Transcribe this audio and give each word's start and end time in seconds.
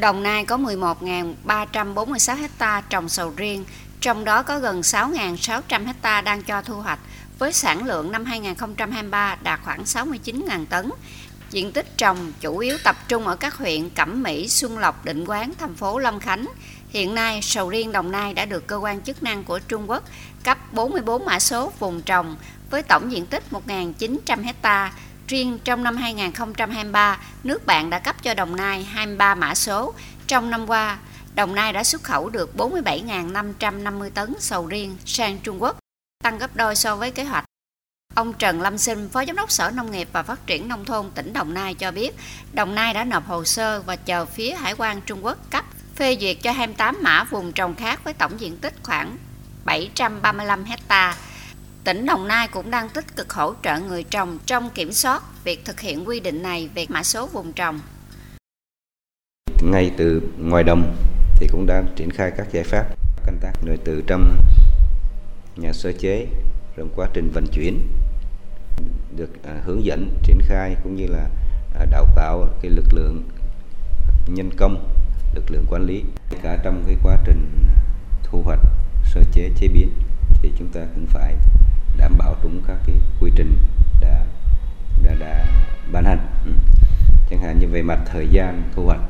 Đồng 0.00 0.22
Nai 0.22 0.44
có 0.44 0.56
11.346 0.56 2.36
hecta 2.36 2.80
trồng 2.80 3.08
sầu 3.08 3.32
riêng, 3.36 3.64
trong 4.00 4.24
đó 4.24 4.42
có 4.42 4.58
gần 4.58 4.80
6.600 4.80 5.86
hecta 5.86 6.20
đang 6.20 6.42
cho 6.42 6.62
thu 6.62 6.74
hoạch, 6.74 6.98
với 7.38 7.52
sản 7.52 7.84
lượng 7.84 8.12
năm 8.12 8.24
2023 8.24 9.36
đạt 9.42 9.60
khoảng 9.64 9.82
69.000 9.82 10.66
tấn. 10.66 10.90
Diện 11.50 11.72
tích 11.72 11.96
trồng 11.96 12.32
chủ 12.40 12.58
yếu 12.58 12.78
tập 12.84 12.96
trung 13.08 13.26
ở 13.26 13.36
các 13.36 13.54
huyện 13.54 13.90
Cẩm 13.90 14.22
Mỹ, 14.22 14.48
Xuân 14.48 14.78
Lộc, 14.78 15.04
Định 15.04 15.24
Quán, 15.24 15.52
thành 15.58 15.74
phố 15.74 15.98
Long 15.98 16.20
Khánh. 16.20 16.46
Hiện 16.88 17.14
nay, 17.14 17.42
sầu 17.42 17.70
riêng 17.70 17.92
Đồng 17.92 18.12
Nai 18.12 18.34
đã 18.34 18.44
được 18.44 18.66
cơ 18.66 18.76
quan 18.76 19.00
chức 19.00 19.22
năng 19.22 19.44
của 19.44 19.58
Trung 19.58 19.90
Quốc 19.90 20.04
cấp 20.44 20.58
44 20.72 21.24
mã 21.24 21.38
số 21.38 21.72
vùng 21.78 22.02
trồng 22.02 22.36
với 22.70 22.82
tổng 22.82 23.12
diện 23.12 23.26
tích 23.26 23.44
1.900 23.50 24.42
hectare 24.42 24.92
Riêng 25.32 25.58
trong 25.64 25.84
năm 25.84 25.96
2023, 25.96 27.18
nước 27.44 27.66
bạn 27.66 27.90
đã 27.90 27.98
cấp 27.98 28.22
cho 28.22 28.34
Đồng 28.34 28.56
Nai 28.56 28.84
23 28.84 29.34
mã 29.34 29.54
số. 29.54 29.94
Trong 30.26 30.50
năm 30.50 30.70
qua, 30.70 30.98
Đồng 31.34 31.54
Nai 31.54 31.72
đã 31.72 31.84
xuất 31.84 32.02
khẩu 32.02 32.28
được 32.28 32.50
47.550 32.56 34.10
tấn 34.10 34.34
sầu 34.38 34.66
riêng 34.66 34.96
sang 35.04 35.38
Trung 35.38 35.62
Quốc, 35.62 35.76
tăng 36.24 36.38
gấp 36.38 36.56
đôi 36.56 36.76
so 36.76 36.96
với 36.96 37.10
kế 37.10 37.24
hoạch. 37.24 37.44
Ông 38.14 38.32
Trần 38.32 38.60
Lâm 38.60 38.78
Sinh, 38.78 39.08
Phó 39.08 39.24
Giám 39.24 39.36
đốc 39.36 39.50
Sở 39.50 39.70
Nông 39.70 39.90
nghiệp 39.90 40.08
và 40.12 40.22
Phát 40.22 40.46
triển 40.46 40.68
Nông 40.68 40.84
thôn 40.84 41.10
tỉnh 41.14 41.32
Đồng 41.32 41.54
Nai 41.54 41.74
cho 41.74 41.90
biết, 41.90 42.14
Đồng 42.52 42.74
Nai 42.74 42.94
đã 42.94 43.04
nộp 43.04 43.26
hồ 43.26 43.44
sơ 43.44 43.82
và 43.82 43.96
chờ 43.96 44.24
phía 44.26 44.54
Hải 44.54 44.74
quan 44.74 45.00
Trung 45.00 45.24
Quốc 45.24 45.38
cấp 45.50 45.64
phê 45.96 46.16
duyệt 46.20 46.36
cho 46.42 46.52
28 46.52 46.98
mã 47.02 47.24
vùng 47.24 47.52
trồng 47.52 47.74
khác 47.74 48.04
với 48.04 48.14
tổng 48.14 48.40
diện 48.40 48.56
tích 48.56 48.74
khoảng 48.82 49.16
735 49.64 50.64
hectare 50.64 51.18
Tỉnh 51.84 52.06
Đồng 52.06 52.28
Nai 52.28 52.48
cũng 52.48 52.70
đang 52.70 52.88
tích 52.88 53.16
cực 53.16 53.32
hỗ 53.32 53.54
trợ 53.62 53.80
người 53.80 54.04
trồng 54.04 54.38
trong 54.46 54.70
kiểm 54.74 54.92
soát 54.92 55.22
việc 55.44 55.64
thực 55.64 55.80
hiện 55.80 56.08
quy 56.08 56.20
định 56.20 56.42
này 56.42 56.68
về 56.74 56.86
mã 56.88 57.02
số 57.02 57.26
vùng 57.26 57.52
trồng. 57.52 57.80
Ngay 59.62 59.90
từ 59.96 60.22
ngoài 60.38 60.64
đồng 60.64 60.96
thì 61.36 61.46
cũng 61.52 61.66
đang 61.66 61.86
triển 61.96 62.10
khai 62.10 62.32
các 62.36 62.46
giải 62.52 62.64
pháp 62.64 62.84
canh 63.26 63.38
tác 63.40 63.52
rồi 63.66 63.78
từ 63.84 64.02
trong 64.06 64.36
nhà 65.56 65.72
sơ 65.72 65.92
chế 65.92 66.26
trong 66.76 66.88
quá 66.96 67.08
trình 67.14 67.30
vận 67.34 67.46
chuyển, 67.52 67.88
được 69.16 69.30
à, 69.44 69.60
hướng 69.64 69.84
dẫn 69.84 70.18
triển 70.22 70.38
khai 70.42 70.76
cũng 70.82 70.96
như 70.96 71.06
là 71.06 71.28
à, 71.78 71.84
đào 71.90 72.06
tạo 72.16 72.48
cái 72.62 72.70
lực 72.70 72.86
lượng 72.92 73.22
nhân 74.26 74.50
công, 74.56 74.94
lực 75.34 75.50
lượng 75.50 75.64
quản 75.70 75.82
lý 75.82 76.02
cả 76.42 76.58
trong 76.64 76.84
cái 76.86 76.96
quá 77.02 77.16
trình 77.26 77.50
thu 78.22 78.42
hoạch, 78.42 78.60
sơ 79.04 79.20
chế 79.32 79.50
chế 79.56 79.68
biến 79.68 79.92
thì 80.42 80.52
chúng 80.58 80.68
ta 80.68 80.80
cũng 80.94 81.06
phải 81.06 81.36
đảm 81.96 82.18
bảo 82.18 82.36
đúng 82.42 82.62
các 82.68 82.76
cái 82.86 82.96
quy 83.20 83.30
trình 83.36 83.56
đã 84.00 84.24
đã 85.02 85.14
đã 85.20 85.46
ban 85.92 86.04
hành 86.04 86.26
ừ. 86.44 86.52
chẳng 87.30 87.40
hạn 87.40 87.58
như 87.58 87.66
về 87.68 87.82
mặt 87.82 87.98
thời 88.06 88.28
gian, 88.28 88.62
thu 88.74 88.84
hoạch 88.84 89.00